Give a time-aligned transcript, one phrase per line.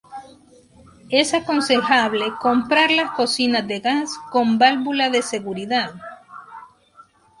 [1.11, 5.91] Es aconsejable comprar las cocinas de gas con válvula de seguridad.